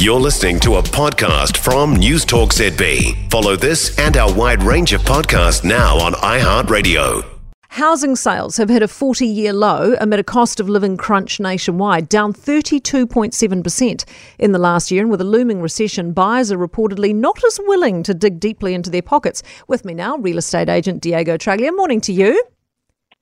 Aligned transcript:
You're 0.00 0.18
listening 0.18 0.58
to 0.60 0.76
a 0.76 0.82
podcast 0.82 1.58
from 1.58 1.94
News 1.94 2.24
Talk 2.24 2.54
ZB. 2.54 3.30
Follow 3.30 3.54
this 3.54 3.98
and 3.98 4.16
our 4.16 4.32
wide 4.32 4.62
range 4.62 4.94
of 4.94 5.02
podcasts 5.02 5.62
now 5.62 5.98
on 5.98 6.14
iHeartRadio. 6.14 7.22
Housing 7.68 8.16
sales 8.16 8.56
have 8.56 8.70
hit 8.70 8.82
a 8.82 8.88
40 8.88 9.26
year 9.26 9.52
low 9.52 9.94
amid 10.00 10.18
a 10.18 10.24
cost 10.24 10.58
of 10.58 10.70
living 10.70 10.96
crunch 10.96 11.38
nationwide, 11.38 12.08
down 12.08 12.32
32.7% 12.32 14.04
in 14.38 14.52
the 14.52 14.58
last 14.58 14.90
year. 14.90 15.02
And 15.02 15.10
with 15.10 15.20
a 15.20 15.24
looming 15.24 15.60
recession, 15.60 16.14
buyers 16.14 16.50
are 16.50 16.56
reportedly 16.56 17.14
not 17.14 17.44
as 17.44 17.60
willing 17.64 18.02
to 18.04 18.14
dig 18.14 18.40
deeply 18.40 18.72
into 18.72 18.88
their 18.88 19.02
pockets. 19.02 19.42
With 19.68 19.84
me 19.84 19.92
now, 19.92 20.16
real 20.16 20.38
estate 20.38 20.70
agent 20.70 21.02
Diego 21.02 21.36
Traglia. 21.36 21.76
Morning 21.76 22.00
to 22.00 22.12
you. 22.14 22.42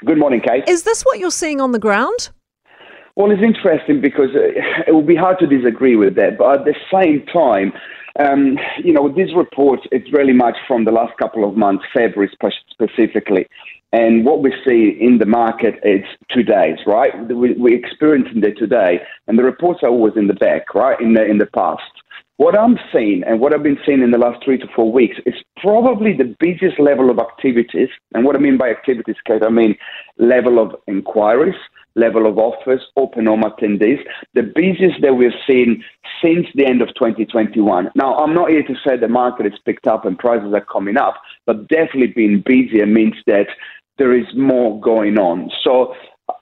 Good 0.07 0.19
morning, 0.19 0.41
Kate. 0.47 0.63
Is 0.69 0.85
this 0.85 1.03
what 1.03 1.19
you're 1.19 1.33
seeing 1.33 1.61
on 1.61 1.73
the 1.73 1.81
ground? 1.81 2.31
Well, 3.19 3.33
it's 3.33 3.43
interesting 3.43 4.01
because 4.01 4.31
uh, 4.37 4.63
it 4.87 4.95
would 4.95 5.09
be 5.09 5.17
hard 5.17 5.41
to 5.41 5.47
disagree 5.49 5.97
with 5.97 6.15
that, 6.15 6.39
but 6.39 6.61
at 6.61 6.65
the 6.65 6.75
same 6.87 7.27
time, 7.27 7.73
um, 8.21 8.57
you 8.85 8.93
know, 8.93 9.09
this 9.09 9.35
report 9.35 9.81
it's 9.91 10.13
really 10.13 10.33
much 10.33 10.55
from 10.69 10.85
the 10.85 10.93
last 10.93 11.19
couple 11.19 11.43
of 11.43 11.57
months, 11.57 11.85
February 11.93 12.31
specifically. 12.71 13.49
And 13.93 14.25
what 14.25 14.41
we 14.45 14.55
see 14.65 14.97
in 15.01 15.19
the 15.19 15.27
market 15.27 15.81
is 15.83 16.05
two 16.33 16.45
days, 16.45 16.79
right? 16.87 17.13
We, 17.27 17.55
we're 17.55 17.77
experiencing 17.77 18.45
it 18.45 18.57
today, 18.57 19.01
and 19.27 19.37
the 19.37 19.43
reports 19.43 19.81
are 19.83 19.89
always 19.89 20.15
in 20.17 20.29
the 20.29 20.35
back, 20.35 20.73
right? 20.77 21.01
In 21.01 21.15
the 21.15 21.25
in 21.25 21.39
the 21.39 21.47
past. 21.47 21.91
What 22.37 22.57
I'm 22.57 22.79
seeing 22.93 23.25
and 23.25 23.41
what 23.41 23.53
I've 23.53 23.65
been 23.65 23.81
seeing 23.85 24.01
in 24.01 24.13
the 24.13 24.19
last 24.19 24.45
three 24.45 24.59
to 24.59 24.69
four 24.77 24.93
weeks 24.93 25.17
is 25.27 25.35
probably 25.57 26.13
the 26.17 26.37
busiest 26.39 26.79
level 26.79 27.11
of 27.11 27.19
activities. 27.19 27.89
And 28.15 28.25
what 28.25 28.37
I 28.37 28.39
mean 28.39 28.57
by 28.57 28.71
activities, 28.71 29.17
Kate, 29.27 29.43
I 29.43 29.49
mean 29.49 29.75
level 30.19 30.61
of 30.61 30.77
inquiries, 30.87 31.57
level 31.99 32.27
of 32.27 32.39
offers, 32.39 32.81
open 32.97 33.27
home 33.27 33.43
attendees, 33.43 34.01
the 34.35 34.43
busiest 34.43 35.01
that 35.03 35.15
we've 35.15 35.31
seen 35.47 35.85
since 36.23 36.47
the 36.55 36.67
end 36.67 36.81
of 36.81 36.89
2021. 36.95 37.91
Now, 37.95 38.17
I'm 38.17 38.35
not 38.35 38.51
here 38.51 38.63
to 38.63 38.75
say 38.87 38.97
the 38.97 39.09
market 39.09 39.51
has 39.51 39.61
picked 39.65 39.87
up 39.87 40.05
and 40.05 40.19
prices 40.19 40.53
are 40.55 40.65
coming 40.65 40.97
up, 40.97 41.15
but 41.47 41.69
definitely 41.69 42.09
being 42.09 42.43
busier 42.45 42.87
means 42.87 43.15
that 43.27 43.49
there 43.99 44.17
is 44.17 44.27
more 44.37 44.81
going 44.81 45.19
on. 45.19 45.51
So 45.65 45.95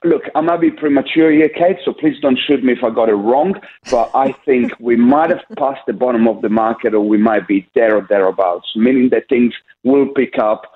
Look, 0.03 0.23
I 0.35 0.41
might 0.41 0.61
be 0.61 0.69
premature 0.69 1.31
here, 1.31 1.49
Kate, 1.49 1.77
so 1.83 1.93
please 1.93 2.19
don't 2.21 2.37
shoot 2.37 2.63
me 2.63 2.73
if 2.73 2.83
I 2.83 2.89
got 2.89 3.09
it 3.09 3.13
wrong. 3.13 3.55
But 3.89 4.11
I 4.13 4.33
think 4.45 4.73
we 4.79 4.95
might 4.95 5.29
have 5.29 5.43
passed 5.57 5.81
the 5.87 5.93
bottom 5.93 6.27
of 6.27 6.41
the 6.41 6.49
market 6.49 6.93
or 6.93 7.01
we 7.01 7.17
might 7.17 7.47
be 7.47 7.67
there 7.73 7.95
or 7.95 8.05
thereabouts, 8.07 8.67
meaning 8.75 9.09
that 9.11 9.29
things 9.29 9.53
will 9.83 10.07
pick 10.13 10.37
up 10.37 10.73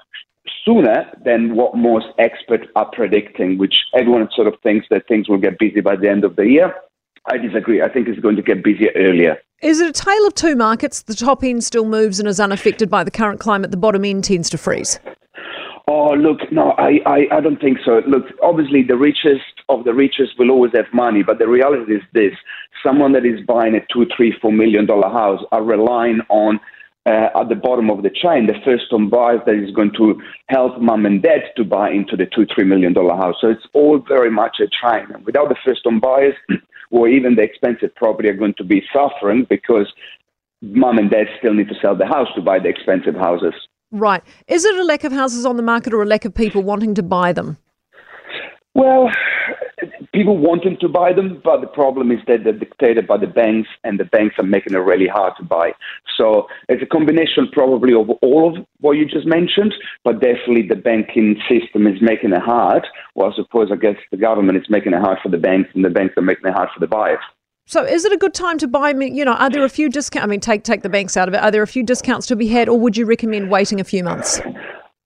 sooner 0.66 1.06
than 1.24 1.56
what 1.56 1.76
most 1.76 2.08
experts 2.18 2.66
are 2.76 2.90
predicting, 2.92 3.58
which 3.58 3.76
everyone 3.96 4.28
sort 4.36 4.48
of 4.48 4.56
thinks 4.64 4.88
that 4.90 5.08
things 5.08 5.30
will 5.30 5.38
get 5.38 5.60
busy 5.60 5.82
by 5.82 5.96
the 5.96 6.10
end 6.10 6.24
of 6.24 6.36
the 6.36 6.46
year. 6.46 6.74
I 7.28 7.38
disagree. 7.38 7.82
I 7.82 7.90
think 7.90 8.08
it's 8.08 8.20
going 8.20 8.36
to 8.36 8.42
get 8.42 8.64
busier 8.64 8.92
earlier. 8.96 9.38
Is 9.62 9.80
it 9.80 9.88
a 9.88 9.92
tale 9.92 10.26
of 10.26 10.34
two 10.34 10.56
markets? 10.56 11.04
The 11.04 11.14
top 11.14 11.44
end 11.44 11.64
still 11.64 11.86
moves 11.86 12.20
and 12.20 12.28
is 12.28 12.40
unaffected 12.40 12.90
by 12.90 13.04
the 13.04 13.12
current 13.12 13.40
climate. 13.40 13.70
The 13.70 13.78
bottom 13.78 14.04
end 14.04 14.24
tends 14.24 14.50
to 14.50 14.58
freeze. 14.58 15.00
Oh, 15.88 16.14
look, 16.14 16.40
no, 16.52 16.72
I, 16.78 17.00
I, 17.06 17.28
I 17.32 17.42
don't 17.42 17.60
think 17.60 17.80
so. 17.84 18.02
Look, 18.08 18.26
obviously, 18.42 18.82
the 18.82 18.98
richest 18.98 19.44
of 19.70 19.84
the 19.84 19.94
richest 19.94 20.40
will 20.40 20.50
always 20.50 20.72
have 20.74 20.86
money, 20.94 21.22
but 21.22 21.38
the 21.38 21.48
reality 21.48 21.94
is 21.96 22.02
this 22.14 22.34
someone 22.84 23.12
that 23.12 23.26
is 23.26 23.40
buying 23.46 23.76
a 23.76 23.82
two, 23.94 24.08
three, 24.16 24.34
four 24.42 24.52
million 24.52 24.86
dollar 24.86 25.10
house 25.10 25.44
are 25.52 25.64
relying 25.64 26.22
on 26.30 26.60
uh, 27.06 27.30
at 27.36 27.50
the 27.50 27.56
bottom 27.56 27.90
of 27.90 28.04
the 28.04 28.10
chain, 28.10 28.46
the 28.46 28.60
first 28.64 28.86
home 28.90 29.10
buyers 29.10 29.42
that 29.46 29.56
is 29.56 29.74
going 29.74 29.92
to 29.98 30.22
help 30.48 30.80
mom 30.80 31.06
and 31.06 31.22
dad 31.22 31.42
to 31.58 31.64
buy 31.64 31.90
into 31.90 32.16
the 32.16 32.26
two, 32.26 32.46
three 32.54 32.64
million 32.64 32.94
dollar 32.94 33.16
house. 33.16 33.36
So 33.42 33.50
it's 33.50 33.66
all 33.74 34.00
very 34.08 34.30
much 34.30 34.58
a 34.60 34.68
chain. 34.68 35.08
And 35.14 35.26
without 35.26 35.50
the 35.50 35.56
first 35.66 35.82
home 35.84 36.00
buyers, 36.00 36.36
or 36.92 37.08
even 37.08 37.36
the 37.36 37.42
expensive 37.42 37.96
property 37.96 38.30
are 38.30 38.34
going 38.34 38.54
to 38.58 38.64
be 38.64 38.84
suffering 38.94 39.48
because 39.50 39.92
mom 40.62 41.00
and 41.00 41.10
dad 41.10 41.26
still 41.40 41.54
need 41.54 41.70
to 41.70 41.76
sell 41.82 41.96
the 41.96 42.06
house 42.06 42.28
to 42.36 42.42
buy 42.42 42.60
the 42.60 42.70
expensive 42.70 43.16
houses. 43.16 43.54
Right. 43.92 44.24
Is 44.48 44.64
it 44.64 44.76
a 44.76 44.84
lack 44.84 45.04
of 45.04 45.12
houses 45.12 45.46
on 45.46 45.58
the 45.58 45.64
market 45.64 45.94
or 45.94 46.02
a 46.02 46.06
lack 46.06 46.24
of 46.24 46.34
people 46.34 46.62
wanting 46.62 46.94
to 46.96 47.04
buy 47.04 47.34
them? 47.34 47.58
Well, 48.74 49.10
people 50.14 50.38
wanting 50.38 50.78
to 50.82 50.90
buy 50.90 51.14
them, 51.14 51.42
but 51.44 51.62
the 51.62 51.68
problem 51.68 52.12
is 52.12 52.20
that 52.28 52.44
they're 52.44 52.54
dictated 52.54 53.08
by 53.08 53.18
the 53.18 53.28
banks, 53.28 53.70
and 53.84 54.00
the 54.00 54.06
banks 54.06 54.36
are 54.40 54.46
making 54.46 54.74
it 54.74 54.78
really 54.78 55.08
hard 55.08 55.34
to 55.38 55.44
buy. 55.44 55.72
So 56.18 56.48
it's 56.70 56.84
a 56.84 56.86
combination 56.86 57.48
probably 57.52 57.94
of 57.94 58.10
all 58.22 58.50
of 58.50 58.66
what 58.80 58.94
you 58.94 59.06
just 59.06 59.26
mentioned, 59.26 59.74
but 60.04 60.22
definitely 60.22 60.68
the 60.68 60.76
banking 60.76 61.40
system 61.50 61.88
is 61.88 62.02
making 62.02 62.34
it 62.34 62.42
hard. 62.42 62.86
Well, 63.16 63.32
I 63.32 63.36
suppose 63.36 63.70
I 63.72 63.76
guess 63.76 63.96
the 64.12 64.18
government 64.18 64.58
is 64.58 64.70
making 64.70 64.94
it 64.94 65.02
hard 65.02 65.20
for 65.24 65.30
the 65.30 65.38
banks, 65.38 65.70
and 65.74 65.86
the 65.86 65.90
banks 65.90 66.16
are 66.18 66.22
making 66.22 66.48
it 66.48 66.54
hard 66.54 66.70
for 66.74 66.80
the 66.80 66.88
buyers. 66.88 67.24
So, 67.68 67.86
is 67.86 68.04
it 68.04 68.12
a 68.12 68.18
good 68.18 68.34
time 68.34 68.58
to 68.58 68.68
buy? 68.68 68.90
You 68.90 69.24
know, 69.24 69.34
are 69.34 69.50
there 69.50 69.64
a 69.64 69.70
few 69.70 69.88
discounts? 69.88 70.26
I 70.26 70.28
mean, 70.28 70.40
take 70.42 70.64
take 70.64 70.82
the 70.82 70.90
banks 70.90 71.16
out 71.16 71.28
of 71.28 71.34
it. 71.34 71.38
Are 71.38 71.52
there 71.52 71.62
a 71.62 71.68
few 71.68 71.84
discounts 71.84 72.28
to 72.28 72.36
be 72.36 72.48
had, 72.48 72.68
or 72.68 72.78
would 72.78 72.98
you 72.98 73.06
recommend 73.06 73.50
waiting 73.50 73.80
a 73.80 73.84
few 73.86 74.04
months? 74.04 74.42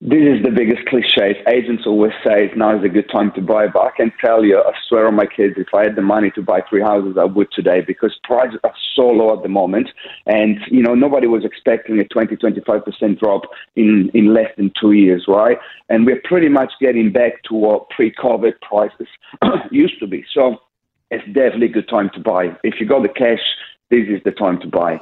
This 0.07 0.21
is 0.21 0.43
the 0.43 0.51
biggest 0.51 0.85
cliche. 0.85 1.41
Agents 1.47 1.87
always 1.87 2.11
say 2.23 2.51
now 2.55 2.77
is 2.77 2.83
a 2.83 2.89
good 2.89 3.09
time 3.09 3.31
to 3.31 3.41
buy, 3.41 3.65
but 3.65 3.81
I 3.81 3.89
can 3.97 4.13
tell 4.23 4.45
you, 4.45 4.59
I 4.59 4.71
swear 4.87 5.07
on 5.07 5.15
my 5.15 5.25
kids, 5.25 5.55
if 5.57 5.73
I 5.73 5.81
had 5.81 5.95
the 5.95 6.03
money 6.03 6.29
to 6.35 6.43
buy 6.43 6.61
three 6.69 6.81
houses, 6.81 7.17
I 7.19 7.23
would 7.23 7.51
today 7.51 7.81
because 7.81 8.15
prices 8.23 8.59
are 8.63 8.75
so 8.95 9.07
low 9.07 9.35
at 9.35 9.41
the 9.41 9.49
moment. 9.49 9.89
And, 10.27 10.59
you 10.67 10.83
know, 10.83 10.93
nobody 10.93 11.25
was 11.25 11.43
expecting 11.43 11.97
a 11.97 12.03
20, 12.03 12.35
25% 12.35 13.19
drop 13.19 13.45
in, 13.75 14.11
in 14.13 14.31
less 14.31 14.51
than 14.57 14.71
two 14.79 14.91
years, 14.91 15.25
right? 15.27 15.57
And 15.89 16.05
we're 16.05 16.21
pretty 16.23 16.49
much 16.49 16.73
getting 16.79 17.11
back 17.11 17.41
to 17.45 17.55
what 17.55 17.89
pre 17.89 18.13
COVID 18.13 18.61
prices 18.61 19.07
used 19.71 19.99
to 20.01 20.05
be. 20.05 20.23
So 20.35 20.61
it's 21.09 21.25
definitely 21.33 21.65
a 21.65 21.73
good 21.73 21.89
time 21.89 22.11
to 22.13 22.19
buy. 22.19 22.55
If 22.63 22.79
you 22.79 22.85
got 22.85 23.01
the 23.01 23.09
cash, 23.09 23.41
this 23.89 24.07
is 24.07 24.21
the 24.23 24.33
time 24.33 24.59
to 24.59 24.67
buy. 24.67 25.01